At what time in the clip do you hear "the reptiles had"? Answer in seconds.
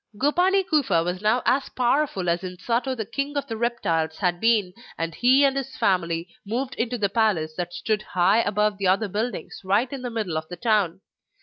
3.45-4.39